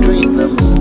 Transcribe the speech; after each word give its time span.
between 0.00 0.36
them. 0.36 0.73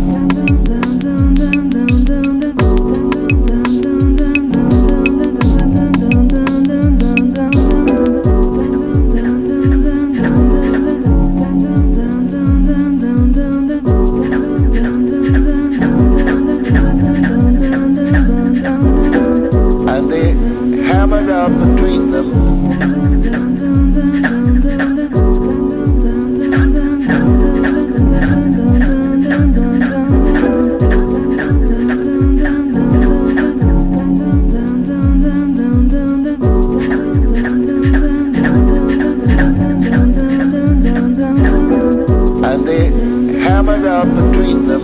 up 43.70 44.06
between 44.06 44.68
them. 44.68 44.84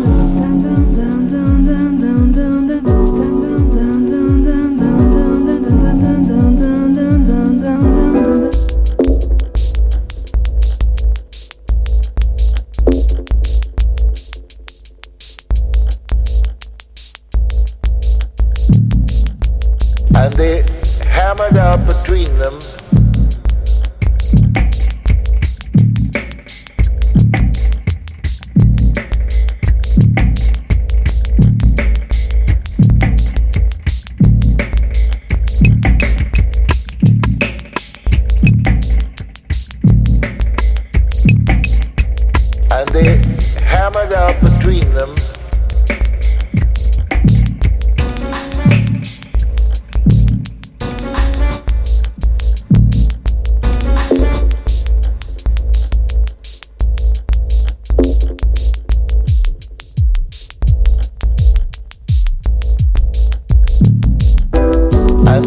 and 20.16 20.34
they 20.34 20.64
hammered 21.10 21.58
out 21.58 21.80
between 21.88 22.26
them 22.40 22.79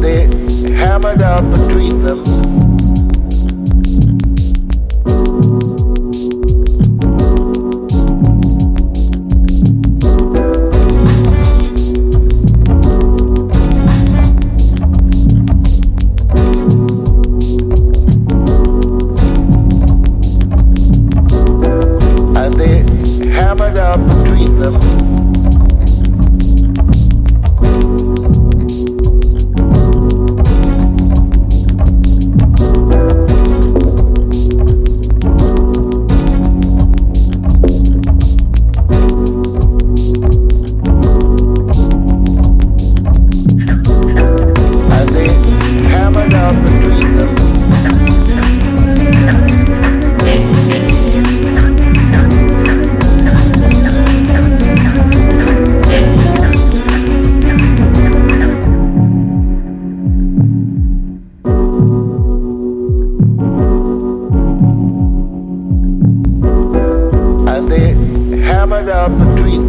they 0.03 0.27
hammered 0.75 1.23
out 1.23 1.43
between 1.55 2.03
them. 2.03 2.62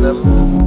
katıldım. 0.01 0.62